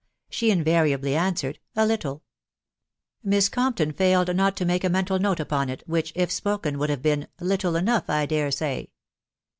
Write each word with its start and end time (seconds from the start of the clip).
"she 0.31 0.49
invariably 0.49 1.13
answered," 1.15 1.59
A 1.75 1.85
little,'* 1.85 2.23
Miss 3.23 3.49
Compton 3.49 3.91
failed 3.93 4.35
not 4.35 4.57
to 4.57 4.65
make 4.65 4.83
a 4.83 4.89
mental 4.89 5.19
note 5.19 5.39
upon 5.39 5.69
it, 5.69 5.83
which, 5.85 6.11
if 6.15 6.31
spoken, 6.31 6.79
would 6.79 6.89
have 6.89 7.03
been," 7.03 7.27
Little 7.39 7.75
enough, 7.75 8.09
I 8.09 8.25
dare 8.25 8.49
say." 8.49 8.89